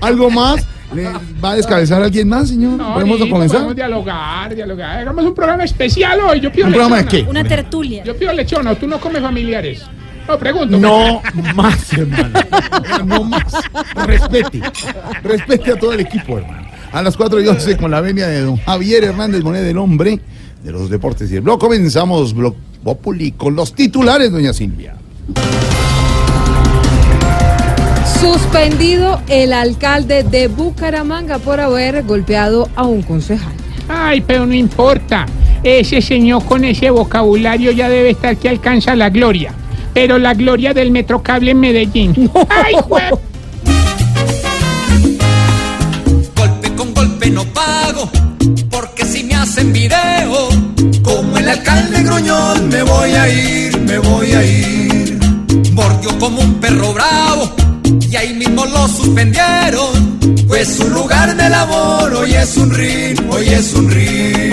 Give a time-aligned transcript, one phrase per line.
[0.00, 0.66] ¿Algo más?
[0.94, 1.04] ¿Le
[1.44, 2.78] ¿Va a descabezar a alguien más, señor?
[2.78, 3.58] ¿Podemos Nico, comenzar?
[3.58, 4.98] Podemos dialogar, dialogar.
[4.98, 6.40] Hagamos un programa especial hoy.
[6.40, 7.22] Yo pido ¿Un programa de qué?
[7.28, 8.04] Una tertulia.
[8.04, 8.72] Yo pido lechona.
[8.72, 9.82] ¿o ¿Tú no comes familiares?
[10.28, 10.78] No, pregunto.
[10.78, 11.22] No
[11.54, 12.40] más, hermano.
[13.04, 13.52] No más.
[14.06, 14.60] Respete.
[15.22, 16.66] Respete a todo el equipo, hermano.
[16.92, 20.20] A las 4 y 11 con la venia de don Javier Hernández Monet, del hombre
[20.62, 21.58] de los deportes y el blog.
[21.60, 24.96] Comenzamos Blog Populi con los titulares, doña Silvia.
[28.30, 33.52] Suspendido el alcalde de Bucaramanga por haber golpeado a un concejal.
[33.88, 35.26] Ay, pero no importa.
[35.62, 39.52] Ese señor con ese vocabulario ya debe estar que alcanza la gloria.
[39.94, 42.28] Pero la gloria del Metrocable en Medellín.
[42.48, 43.16] Ay, jue-
[46.36, 48.10] Golpe con golpe no pago,
[48.68, 50.48] porque si me hacen video,
[51.04, 55.16] como el alcalde gruñón, me voy a ir, me voy a ir.
[55.72, 56.54] Mordió como un
[58.10, 60.18] y ahí mismo lo suspendieron,
[60.48, 64.52] pues su lugar de labor hoy es un ring, hoy es un ring.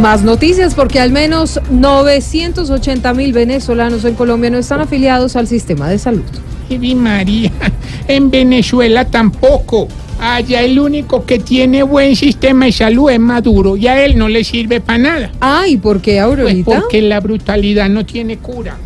[0.00, 5.88] Más noticias porque al menos 980 mil venezolanos en Colombia no están afiliados al sistema
[5.88, 6.24] de salud.
[6.70, 7.50] Ay, María.
[8.08, 9.88] En Venezuela tampoco.
[10.20, 13.76] Allá el único que tiene buen sistema de salud es Maduro.
[13.76, 15.30] Y a él no le sirve para nada.
[15.40, 16.80] Ah, ¿y por qué, Pues Aurorita?
[16.80, 18.76] porque la brutalidad no tiene cura.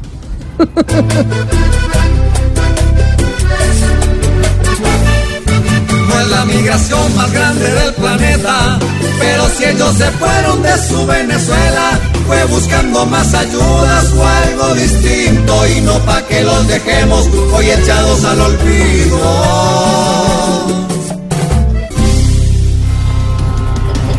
[6.08, 8.78] No es la migración más grande del planeta,
[9.20, 15.66] pero si ellos se fueron de su Venezuela, fue buscando más ayudas o algo distinto
[15.68, 19.68] y no pa' que los dejemos hoy echados al olvido.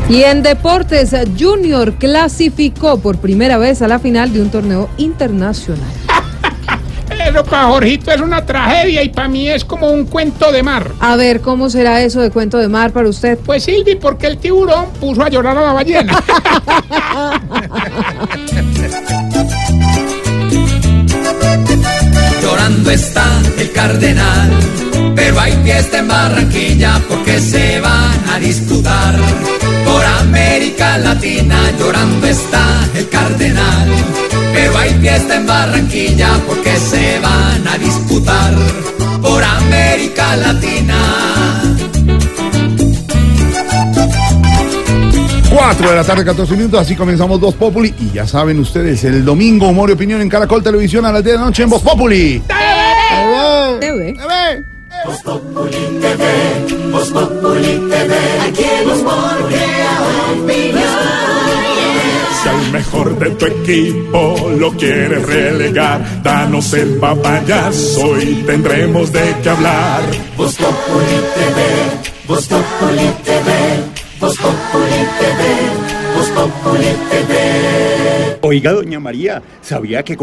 [0.10, 6.09] Y en deportes, Junior clasificó por primera vez a la final de un torneo internacional.
[7.32, 10.94] Pero para Jorgito es una tragedia y para mí es como un cuento de mar.
[11.00, 13.38] A ver, ¿cómo será eso de cuento de mar para usted?
[13.46, 16.12] Pues Silvi, porque el tiburón puso a llorar a la ballena.
[22.42, 23.26] Llorando está
[23.60, 24.50] el cardenal,
[25.16, 29.16] pero hay fiesta en Barranquilla porque se van a disputar.
[29.86, 33.90] Por América Latina llorando está el cardenal,
[35.00, 38.54] fiesta en Barranquilla porque se van a disputar.
[39.22, 40.96] Por América Latina.
[45.50, 47.94] 4 de la tarde, 14 minutos, así comenzamos Voz Populi.
[48.00, 51.34] Y ya saben ustedes, el domingo, humor y opinión en Caracol Televisión a las 10
[51.34, 52.44] de la noche en Voz Populi.
[53.80, 54.16] TV.
[55.00, 55.30] Si
[59.04, 59.79] al
[62.80, 70.02] mejor de tu equipo lo quieres relegar, danos el papayazo y tendremos de qué hablar.
[70.38, 71.60] Voz Populi TV,
[72.26, 73.50] Voz Populi TV,
[74.22, 75.42] Voz Populi TV,
[76.16, 78.40] Voz Populi TV.
[78.42, 80.16] Oiga, doña María, ¿sabía que